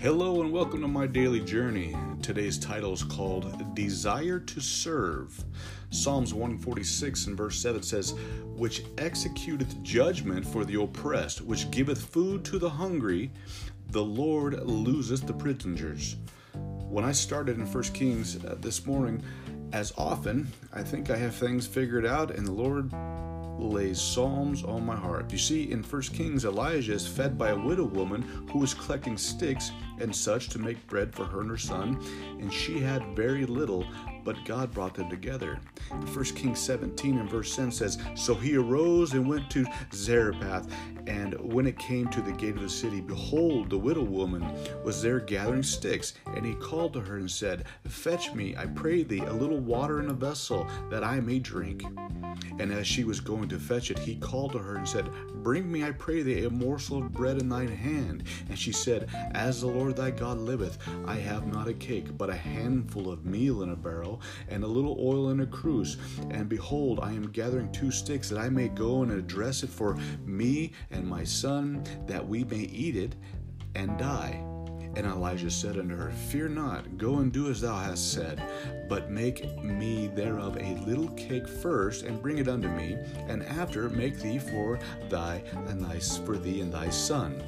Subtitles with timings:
[0.00, 1.94] Hello and welcome to my daily journey.
[2.22, 5.44] Today's title is called Desire to Serve.
[5.90, 8.14] Psalms 146 and verse 7 says,
[8.56, 13.30] Which executeth judgment for the oppressed, which giveth food to the hungry,
[13.90, 16.16] the Lord loseth the prisoners.
[16.54, 19.22] When I started in 1 Kings uh, this morning,
[19.74, 22.90] as often, I think I have things figured out, and the Lord
[23.68, 25.30] lays psalms on my heart.
[25.30, 29.16] You see, in 1 Kings, Elijah is fed by a widow woman who was collecting
[29.16, 32.00] sticks and such to make bread for her and her son,
[32.40, 33.84] and she had very little,
[34.24, 35.58] but God brought them together.
[35.90, 40.68] 1 Kings 17 and verse 10 says, So he arose and went to Zarephath,
[41.06, 44.46] and when it came to the gate of the city, behold, the widow woman
[44.84, 49.02] was there gathering sticks, and he called to her and said, Fetch me, I pray
[49.02, 51.82] thee, a little water in a vessel, that I may drink.
[52.58, 55.10] And as she was going to fetch it, he called to her and said,
[55.42, 58.24] Bring me, I pray thee, a morsel of bread in thine hand.
[58.48, 62.30] And she said, As the Lord thy God liveth, I have not a cake, but
[62.30, 64.09] a handful of meal in a barrel,
[64.48, 65.98] and a little oil in a cruse.
[66.30, 69.96] And behold, I am gathering two sticks, that I may go and address it for
[70.24, 73.14] me and my son, that we may eat it
[73.74, 74.44] and die.
[74.96, 78.42] And Elijah said unto her, Fear not, go and do as thou hast said,
[78.88, 82.96] but make me thereof a little cake first, and bring it unto me,
[83.28, 87.40] and after make thee for thy and thy for thee and thy son.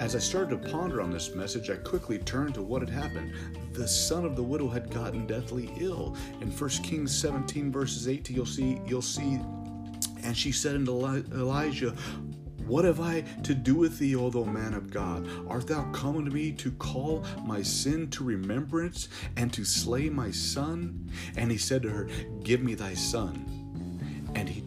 [0.00, 3.34] As I started to ponder on this message, I quickly turned to what had happened.
[3.74, 6.16] The son of the widow had gotten deathly ill.
[6.40, 9.38] In 1 Kings 17 verses 18, you'll see you'll see
[10.22, 10.92] and she said unto
[11.34, 11.94] Elijah,
[12.66, 15.28] what have I to do with thee, O thou man of God?
[15.46, 20.30] Art thou come unto me to call my sin to remembrance and to slay my
[20.30, 21.10] son?
[21.36, 22.08] And he said to her,
[22.42, 23.59] Give me thy son.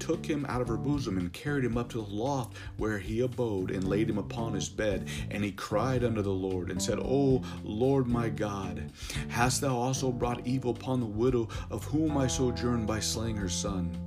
[0.04, 3.22] Took him out of her bosom and carried him up to the loft where he
[3.22, 5.08] abode and laid him upon his bed.
[5.32, 8.92] And he cried unto the Lord and said, O Lord my God,
[9.30, 13.48] hast thou also brought evil upon the widow of whom I sojourned by slaying her
[13.48, 13.98] son?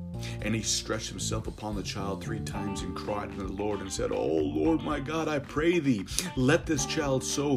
[0.42, 3.90] And he stretched himself upon the child three times and cried unto the Lord and
[3.90, 6.04] said, O Lord my God, I pray thee,
[6.36, 7.56] let this child so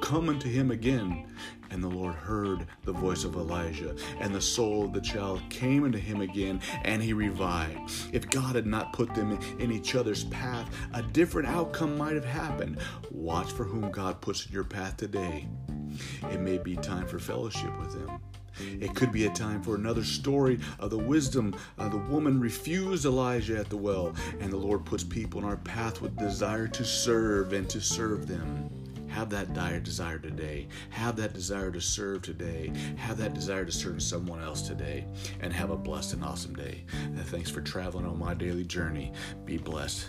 [0.00, 1.26] come unto him again.
[1.70, 5.84] And the Lord heard the voice of Elijah, and the soul of the child came
[5.84, 7.92] into him again, and he revived.
[8.12, 12.24] If God had not put them in each other's path, a different outcome might have
[12.24, 12.78] happened.
[13.10, 15.48] Watch for whom God puts in your path today.
[16.30, 18.20] It may be time for fellowship with him.
[18.80, 21.54] It could be a time for another story of the wisdom.
[21.78, 25.56] Uh, the woman refused Elijah at the well, and the Lord puts people in our
[25.56, 28.79] path with desire to serve and to serve them.
[29.10, 30.68] Have that dire desire today.
[30.90, 32.72] Have that desire to serve today.
[32.96, 35.06] Have that desire to serve someone else today.
[35.40, 36.84] And have a blessed and awesome day.
[36.92, 39.12] And thanks for traveling on my daily journey.
[39.44, 40.06] Be blessed.